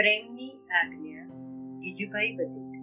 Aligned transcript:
પ્રેમની 0.00 0.52
આજ્ઞા 0.70 1.24
ગીજુભાઈ 1.80 2.36
બધેક 2.36 2.74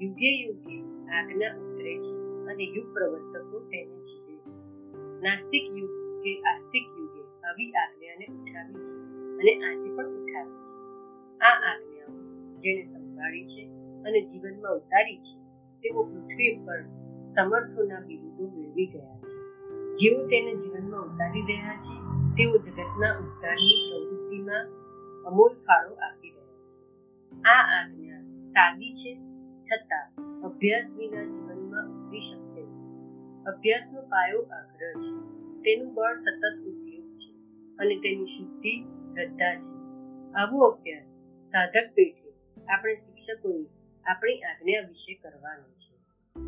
યુગે 0.00 0.30
યુગે 0.42 0.76
આજ્ઞા 1.08 1.54
ઉતરે 1.56 1.92
છે 1.98 2.12
અને 2.50 2.64
યુગ 2.64 2.88
પ્રવર્તકો 2.92 3.60
તેને 3.60 3.96
જીવે 4.06 4.34
છે. 4.44 4.50
નાસ્તિક 5.22 5.62
યુગ 5.62 5.92
કે 6.22 6.32
આસ્તિક 6.42 6.84
યુગે 6.98 7.22
આવી 7.44 7.72
આજ્ઞાને 7.72 8.26
ઉઠાવી 8.26 8.84
છે 9.38 9.52
અને 9.52 9.64
આજે 9.64 9.88
પણ 9.96 10.10
ઉઠાવી 10.16 10.58
છે. 10.58 10.70
આ 11.40 11.56
આજ્ઞાઓ 11.70 12.12
જેણે 12.58 12.84
સંભાળી 12.84 13.44
છે 13.44 13.62
અને 14.04 14.20
જીવનમાં 14.20 14.76
ઉતારી 14.76 15.16
છે, 15.16 15.34
તેઓ 15.82 16.02
પૃથ્વી 16.02 16.60
પર 16.66 16.80
સમર્થોના 17.34 18.00
બિરુદો 18.00 18.50
મેળવી 18.56 18.86
ગયા 18.86 19.18
છે. 19.22 19.30
જેઓ 19.96 20.26
તેને 20.26 20.54
જીવનમાં 20.54 21.02
ઉતારી 21.02 21.40
રહ્યા 21.40 21.74
છે, 21.74 21.94
તેઓ 22.36 22.52
જગતના 22.56 23.18
ઉદ્ધારની 23.18 23.76
પ્રવૃત્તિમાં 23.88 24.81
અમૂલ 25.26 25.54
ફાળો 25.54 25.94
આપી 25.94 26.30
રહ્યા 26.30 27.56
આ 27.56 27.64
આજ્ઞા 27.76 28.20
સાદી 28.46 28.92
છે, 28.92 29.12
છતાં 29.68 30.08
અભ્યાસ 30.42 30.88
વિના 30.96 31.24
જીવનમાં 31.24 31.86
ઉતરી 31.88 32.20
શકશે 32.20 32.62
અભ્યાસનો 33.46 34.02
પાયો 34.02 34.42
આગ્રહ 34.42 34.94
છે. 35.02 35.12
તેનું 35.60 35.94
બળ 35.94 36.16
સતત 36.16 36.66
ઉપયોગ 36.66 37.06
છે 37.18 37.30
અને 37.78 37.94
તેની 37.96 38.26
શુદ્ધિ 38.26 38.74
શ્રદ્ધા 38.80 39.54
છે. 39.54 39.72
આવો 40.34 40.66
અભ્યાસ 40.66 41.08
સાધક 41.52 41.88
પેઠે 41.94 42.30
આપણે 42.74 42.94
શિક્ષકોએ 42.94 43.64
આપણી 44.06 44.40
આજ્ઞા 44.42 44.82
વિશે 44.88 45.14
કરવાનો 45.14 45.68
છે. 45.82 45.94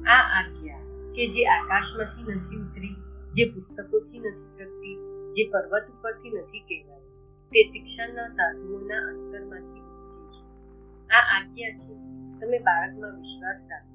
આ 0.06 0.22
આજ્ઞા 0.38 0.83
કે 1.14 1.27
જે 1.28 1.42
આકાશમાંથી 1.47 2.22
નથી 2.22 2.56
ઉતરી, 2.56 2.97
જે 3.34 3.44
પુસ્તકોથી 3.44 4.19
નથી 4.19 4.56
પ્રગટી 4.56 4.97
જે 5.36 5.42
પર્વત 5.50 5.84
ઉપરથી 5.91 6.31
નથી 6.31 6.61
કહેવાય 6.61 7.14
તે 7.53 7.62
શિક્ષણના 7.62 8.28
સાધુઓના 8.28 8.97
અંતરમાંથી 8.97 9.81
ઉપજે 9.81 10.39
છે. 10.39 11.09
આ 11.09 11.23
આજ્ઞા 11.37 11.70
છે, 11.78 11.95
તમે 12.41 12.59
બાળકમાં 12.59 13.17
વિશ્વાસ 13.17 13.56
રાખો. 13.70 13.95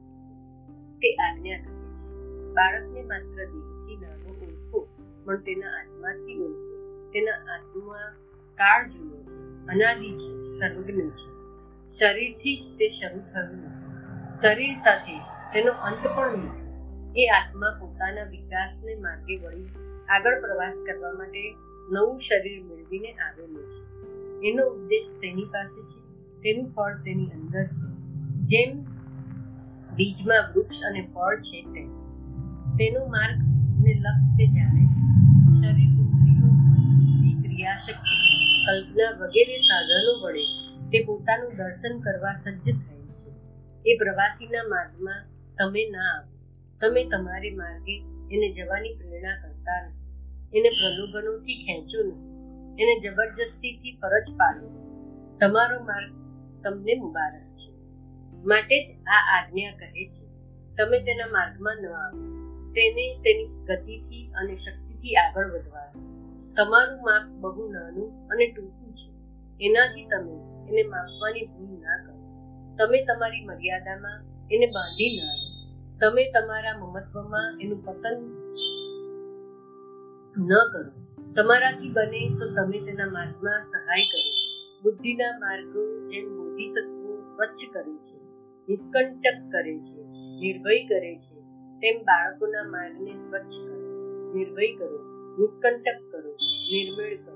તે 0.95 1.13
આજ્ઞા 1.13 1.57
કહે 1.57 1.73
છે, 1.73 1.89
બાળકને 2.53 3.03
માત્ર 3.03 3.45
દેહથી 3.45 3.97
નાનો 4.01 4.29
ઓળખો, 4.45 4.87
પણ 5.25 5.37
તેના 5.37 5.67
આત્માથી 5.67 6.37
ઓળખો. 6.37 6.69
તેના 7.13 7.31
આત્મા 7.31 8.11
કાળ 8.55 8.87
જુઓ 8.87 9.17
અનાદિ 9.69 10.11
છે, 10.11 10.59
સર્વજ્ઞ 10.59 11.09
છે. 11.09 11.29
શરીરથી 11.99 12.55
જ 12.55 12.77
તે 12.77 12.89
શરૂ 12.89 13.19
થયું 13.19 13.61
શરીર 14.41 14.73
સાથે 14.73 15.17
તેનો 15.53 15.71
અંત 15.71 16.07
પણ 16.17 16.37
નથી. 16.37 16.69
એ 17.21 17.27
આત્મા 17.27 17.77
પોતાના 17.79 18.23
વિકાસને 18.23 18.95
માર્ગે 18.95 19.35
વળી 19.37 19.69
આગળ 20.09 20.41
પ્રવાસ 20.41 20.73
કરવા 20.85 21.11
માટે 21.11 21.55
નવું 21.91 22.19
શરીર 22.19 22.63
મેળવીને 22.63 23.11
આવેલો 23.11 23.61
છે. 23.61 23.79
એનો 24.47 24.65
ઉદ્દેશ 24.65 25.07
તેની 25.21 25.43
પાસે 25.43 25.81
છે, 25.81 25.99
તેનું 26.41 26.71
ફળ 26.71 26.97
તેની 26.97 27.25
અંદર 27.25 27.65
છે. 27.65 27.89
જેમ 28.41 28.83
બીજમાં 29.95 30.53
વૃક્ષ 30.55 30.75
અને 30.85 31.01
ફળ 31.15 31.39
છે 31.39 31.61
તેમ. 31.61 31.89
તેનો 32.77 33.05
માર્ગ 33.05 33.37
ને 33.83 33.93
લક્ષ્ય 33.93 34.37
તે 34.37 34.45
જાણે 34.47 34.85
છે. 34.85 34.99
શરીર 35.61 35.89
ઇન્દ્રિયો 35.89 36.47
બુદ્ધિ, 36.47 37.47
ક્રિયાશક્તિ, 37.47 38.15
કલ્પના 38.65 39.25
વગેરે 39.25 39.57
સાધનો 39.57 40.27
વડે 40.27 40.45
તે 40.89 41.03
પોતાનું 41.03 41.55
દર્શન 41.57 41.99
કરવા 41.99 42.33
સજ્જ 42.33 42.63
થયેલ 42.63 43.05
છે. 43.05 43.31
એ 43.85 43.97
પ્રવાસીના 43.97 44.63
માર્ગમાં 44.67 45.25
તમે 45.57 45.89
ના 45.89 46.17
આવો. 46.17 46.39
તમે 46.81 47.03
તમારે 47.03 47.49
માર્ગે 47.51 47.97
એને 48.31 48.53
જવાની 48.53 48.93
પ્રેરણા 48.93 49.35
કરતા 49.41 49.87
નથી. 49.87 49.98
એને 50.53 50.69
પ્રલોભનોથી 50.69 51.57
ખેંચો 51.65 51.99
નહીં. 52.03 52.21
એને 52.77 52.93
જબરજસ્તીથી 52.99 53.97
ફરજ 54.01 54.27
પાડો 54.37 54.67
તમારો 55.39 55.79
માર્ગ 55.83 56.11
તમને 56.63 56.93
મુબારક 56.95 57.45
છે. 57.59 57.71
માટે 58.43 58.75
જ 58.85 58.89
આ 59.07 59.19
આજ્ઞા 59.35 59.71
કહે 59.71 60.05
છે, 60.05 60.25
તમે 60.77 60.99
તેના 60.99 61.27
માર્ગમાં 61.27 61.77
ન 61.81 61.85
આવો. 61.85 62.21
તેને 62.71 63.05
તેની 63.19 63.65
ગતિથી 63.65 64.31
અને 64.31 64.55
શક્તિથી 64.55 65.15
આગળ 65.15 65.51
વધવા 65.51 65.87
તમારું 66.57 67.01
માપ 67.01 67.25
બહુ 67.41 67.71
નાનું 67.71 68.09
અને 68.27 68.45
ટૂંકું 68.47 68.91
છે. 68.95 69.09
એનાથી 69.65 70.05
તમે 70.05 70.35
એને 70.69 70.83
માપવાની 70.83 71.45
ભૂલ 71.45 71.79
ના 71.81 71.97
કરો. 72.03 72.17
તમે 72.77 73.05
તમારી 73.05 73.45
મર્યાદામાં 73.45 74.19
એને 74.51 74.65
બાંધી 74.65 75.11
ના 75.17 75.35
તમે 76.01 76.23
તમારા 76.31 76.77
મમત્વમાં 76.77 77.59
એનું 77.61 77.85
પતન 77.85 78.15
ન 80.39 80.51
કરો. 80.73 80.91
તમારાથી 81.35 81.89
બને 81.89 82.21
તો 82.39 82.45
તમે 82.55 82.79
તેના 82.79 83.05
માર્ગમાં 83.05 83.63
સહાય 83.63 84.03
કરો. 84.11 84.29
બુદ્ધિના 84.83 85.31
માર્ગો 85.39 85.81
જેમ 86.09 86.29
બોધિસત્વો 86.37 87.15
સ્વચ્છ 87.21 87.73
કરે 87.73 87.95
છે, 87.97 88.17
નિષ્કંટક 88.69 89.39
કરે 89.51 89.79
છે, 89.79 90.03
નિર્ભય 90.41 90.77
કરે 90.87 91.15
છે, 91.15 91.41
તેમ 91.81 92.03
બાળકોના 92.03 92.63
માર્ગને 92.63 93.17
સ્વચ્છ 93.17 93.57
કરો. 93.65 93.79
નિર્ભય 94.33 94.69
કરો, 94.75 94.99
નિષ્કંટક 95.39 95.99
કરો 96.11 96.31
નિર્મેળ 96.71 97.17
કરો. 97.17 97.35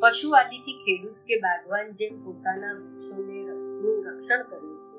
પશુ 0.00 0.30
આદિથી 0.30 0.72
ખેડૂત 0.72 1.18
કે 1.26 1.36
બાગવાન 1.36 1.90
જેમ 1.90 2.24
પોતાના 2.24 2.72
વૃક્ષોને 2.72 3.38
રક્ષણ 4.08 4.42
કરે 4.42 4.74
છે, 4.86 4.98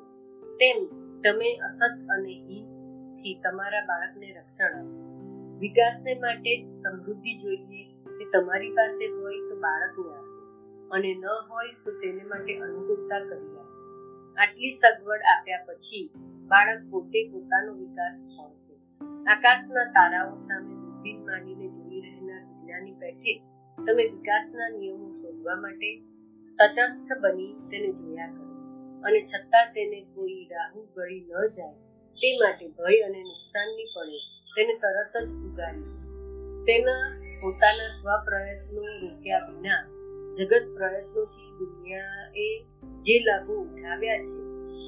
તેમ 0.54 0.86
તમે 1.22 1.56
અસત 1.56 2.00
અને 2.10 2.34
હિતથી 2.34 3.36
તમારા 3.44 3.82
બાળકને 3.82 4.32
રક્ષણ 4.32 4.80
આપો. 4.80 5.17
વિકાસને 5.59 6.13
માટે 6.16 6.51
સમૃદ્ધિ 6.63 7.34
જોઈએ, 7.38 7.84
તે 8.18 8.25
તમારી 8.31 8.69
પાસે 8.69 9.06
હોય 9.07 9.40
તો 9.50 9.56
બાળકને 9.56 10.16
આપો. 10.16 10.90
અને 10.91 11.13
ન 11.13 11.25
હોય 11.50 11.73
તો 11.85 11.91
તેને 11.91 12.23
માટે 12.23 12.59
અનુકૂળતા 12.59 13.19
કરી 13.19 13.57
આપો. 13.57 13.78
આટલી 14.38 14.72
સગવડ 14.72 15.19
આપ્યા 15.19 15.66
પછી 15.68 16.09
બાળક 16.47 16.91
પોતે 16.91 17.29
પોતાનો 17.31 17.73
વિકાસ 17.73 18.19
પામશે 18.38 18.75
આકાશના 19.31 19.84
તારાઓ 19.84 20.38
સામે 20.38 20.75
દૂરબીન 20.75 21.25
માંડીને 21.25 21.68
જોઈ 21.68 22.01
રહેનાર 22.01 22.44
વિજ્ઞાની 22.44 22.91
પેઠે 22.91 23.34
તમે 23.78 24.03
વિકાસના 24.07 24.69
નિયમો 24.69 25.09
શોધવા 25.12 25.56
માટે 25.56 25.91
તટસ્થ 26.59 27.19
બની 27.19 27.53
તેને 27.72 27.91
જોયા 27.91 28.28
કરો. 28.28 28.47
અને 29.01 29.19
છતાં 29.22 29.66
તેને 29.75 30.01
કોઈ 30.16 30.47
રાહુ 30.51 30.88
ગળી 30.95 31.22
ન 31.22 31.47
જાય, 31.47 31.75
તે 32.18 32.29
માટે 32.38 32.68
ભય 32.68 33.01
અને 33.01 33.22
નુકસાનની 33.24 33.85
પડે 33.95 34.19
તેને 34.57 34.73
તરત 34.73 35.16
જ 35.16 35.31
ઉગાડી 35.47 35.91
તેના 36.66 37.06
પોતાના 37.41 37.90
સ્વપ્રયત્નો 37.90 38.81
રોક્યા 39.01 39.45
વિના 39.47 39.84
જગત 40.38 40.63
પ્રયત્નોથી 40.75 41.51
દુનિયાએ 41.59 42.47
જે 43.03 43.19
લાભો 43.19 43.53
ઉઠાવ્યા 43.53 44.23
છે 44.23 44.40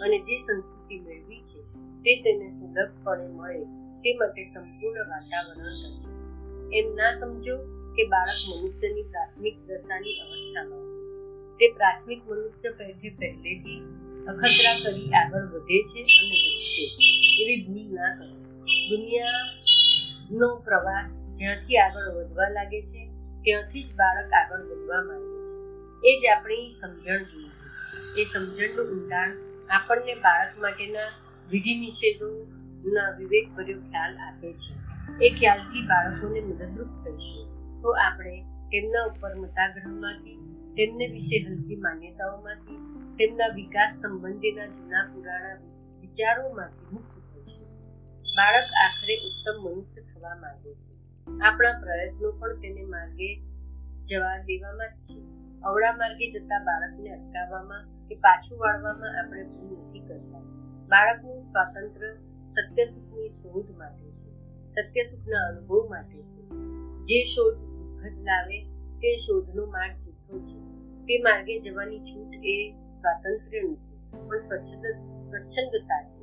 અને 0.04 0.18
જે 0.20 0.38
સંસ્કૃતિ 0.38 0.96
મેળવી 1.00 1.42
છે, 1.42 1.62
તે 2.04 2.16
તેને 2.24 2.48
સુલભપણે 2.50 3.28
મળે, 3.28 3.62
તે 4.04 4.10
માટે 4.14 4.48
સંપૂર્ણ 4.54 5.10
વાતાવરણ 5.10 5.78
રચે 5.84 6.80
એમ 6.80 6.88
ના 6.96 7.14
સમજો 7.20 7.56
કે 7.96 8.04
બાળક 8.04 8.42
મનુષ્યની 8.50 9.04
પ્રાથમિક 9.04 9.56
દશાની 9.68 10.18
અવસ્થામાં 10.22 10.86
તે 11.60 11.72
પ્રાથમિક 11.78 12.22
મનુષ્ય 12.28 12.70
પહેલે 12.70 13.10
પહેલેથી 13.20 13.82
અખતરા 14.28 14.76
કરી 14.84 15.10
આગળ 15.14 15.46
વધે 15.46 15.80
છે 15.84 16.02
અને 16.02 16.36
વધશે, 16.44 16.86
એવી 17.42 17.64
ભૂલ 17.66 17.88
ના 17.94 18.14
કરો. 18.18 18.36
દુનિયાનો 20.30 20.62
પ્રવાસ 20.66 21.12
જ્યાંથી 21.38 21.78
આગળ 21.78 22.10
વધવા 22.16 22.50
લાગે 22.50 22.80
છે, 22.82 23.02
ત્યાંથી 23.44 23.84
જ 23.84 23.96
બાળક 23.96 24.34
આગળ 24.34 24.64
વધવા 24.64 25.02
માંગે 25.04 25.38
છે. 26.02 26.10
એ 26.10 26.12
જ 26.22 26.24
આપણી 26.28 26.68
સમજણ 26.82 27.24
જોઈએ 27.32 27.52
એ 28.16 28.26
સમજણનું 28.26 28.92
ઊંડાણ 28.94 29.34
આપણને 29.70 30.16
બાળક 30.16 30.60
માટેના 30.62 31.08
વિધિ 31.50 31.74
નિષેધોના 31.76 33.10
વિવેકભર્યો 33.18 33.82
ખ્યાલ 33.90 34.16
આપે 34.18 34.54
છે. 34.54 34.74
એ 35.22 35.30
ખ્યાલથી 35.40 35.86
બાળકોને 35.88 36.42
મદદરૂપ 36.42 36.92
થઈશું 37.04 37.48
તો 37.82 37.96
આપણે 37.98 38.36
તેમના 38.72 39.06
ઉપર 39.06 39.34
મતાગ્રહમાંથી, 39.36 40.40
તેમને 40.76 41.06
વિશે 41.08 41.38
હલકી 41.40 41.76
માન્યતાઓમાંથી, 41.76 42.82
તેમના 43.18 43.52
વિકાસ 43.56 44.02
સંબંધીના 44.02 44.68
જૂના 44.68 45.06
પુરાણા 45.14 45.58
વિચારોમાંથી 46.02 46.92
મુક્ત 46.92 47.19
બાળક 48.40 48.64
આખરે 48.64 49.16
ઉત્તમ 49.18 49.64
મનુષ્ય 49.64 50.02
થવા 50.02 50.36
માંગે 50.36 50.74
છે. 50.74 50.94
આપણા 51.40 51.80
પ્રયત્નો 51.80 52.32
પણ 52.32 52.60
તેને 52.60 52.86
માર્ગે 52.86 53.36
જવા 54.10 54.38
દેવામાં 54.38 54.88
જ 54.88 54.92
છે. 54.92 55.20
અવળા 55.62 55.92
માર્ગે 55.92 56.32
જતા 56.32 56.60
બાળકને 56.60 57.10
અટકાવવામાં 57.10 58.08
કે 58.08 58.16
પાછું 58.16 58.60
વાળવામાં 58.60 59.20
આપણે 59.20 59.44
ભૂલ 59.44 59.80
નથી 59.80 60.00
કરતા. 60.00 60.40
બાળકનું 60.88 61.44
સ્વાતંત્ર્ય 61.44 62.16
સત્ય 62.50 62.86
સુખની 62.86 63.30
શોધ 63.30 63.72
માટે 63.78 64.12
છે. 64.12 64.30
સત્ય 64.72 65.04
સુખના 65.04 65.48
અનુભવ 65.48 65.88
માટે 65.90 66.22
છે. 66.22 66.42
જે 67.04 67.26
શોધ 67.26 67.58
દુઃખદ 67.58 68.24
લાવે 68.24 68.64
તે 68.74 69.18
શોધનો 69.18 69.66
માર્ગ 69.66 69.94
જૂઠો 69.94 70.40
છે. 70.40 70.60
તે 71.06 71.18
માર્ગે 71.18 71.60
જવાની 71.60 72.00
છૂટ 72.00 72.34
એ 72.44 72.72
સ્વાતંત્ર્ય 72.72 73.62
નથી 73.62 74.28
પણ 74.28 74.40
સ્વચ્છ 74.40 74.82
સ્વચ્છંદતા 75.30 76.04
છે. 76.04 76.19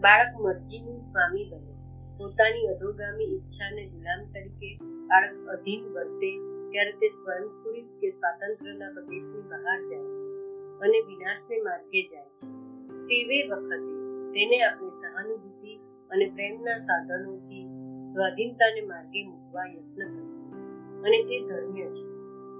બાળક 0.00 0.40
મરજીનું 0.40 1.00
સ્વામી 1.00 1.44
બને 1.44 1.74
પોતાની 2.18 2.66
અધોગામી 2.66 3.24
ઈચ્છાને 3.24 3.86
ગુલામ 3.86 4.32
તરીકે 4.32 4.76
બાળક 4.84 5.48
અધીન 5.48 5.84
વર્તે 5.92 6.30
ત્યારે 6.70 6.92
તે 6.92 7.08
સ્વયંસ્ફુરિત 7.08 7.84
કે 8.00 8.10
સ્વાતંત્ર્યના 8.10 8.92
પ્રદેશની 8.94 9.42
બહાર 9.42 9.80
જાય 9.80 10.24
અને 10.80 11.00
વિનાશને 11.00 11.60
માર્ગે 11.60 12.02
જાય 12.02 12.24
છે. 12.24 12.46
તેવે 12.90 13.48
વખતે 13.48 13.78
તેને 14.30 14.62
આપણે 14.62 14.88
સહાનુભૂતિ 14.88 15.76
અને 16.10 16.26
પ્રેમના 16.26 16.78
સાધનોથી 16.78 17.64
સ્વાધીનતાને 18.12 18.80
માર્ગે 18.80 19.26
મૂકવા 19.26 19.64
યત્ન 19.64 20.04
અને 21.04 21.22
તે 21.22 21.48
ધર્મ્ય 21.48 21.84
છે. 21.84 22.14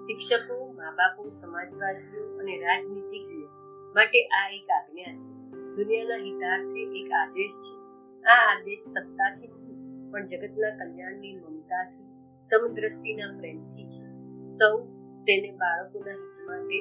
શિક્ષકો, 0.05 0.73
મા 0.73 0.91
બાપો, 0.91 1.29
સમાજવાદીઓ 1.31 2.39
અને 2.39 2.59
રાજનીતિજ્ઞો 2.61 3.47
માટે 3.95 4.27
આ 4.27 4.49
એક 4.49 4.71
આજ્ઞા 4.71 5.15
છે. 5.17 5.34
દુનિયાના 5.77 6.17
હિતાર્થે 6.17 6.83
એક 7.01 7.13
આદેશ 7.13 7.55
છે. 7.63 7.73
આ 8.25 8.43
આદેશ 8.51 8.85
સત્તાથી 8.85 9.47
નથી, 9.47 9.79
પણ 10.11 10.27
જગતના 10.27 10.71
કલ્યાણની 10.71 11.35
મમતાથી 11.37 12.11
સમદ્રષ્ટિના 12.51 13.33
પ્રેમથી 13.39 13.87
છે. 13.87 14.05
સૌ 14.59 14.75
તેને 15.27 15.51
બાળકોના 15.53 16.13
હિત 16.13 16.43
માટે 16.47 16.79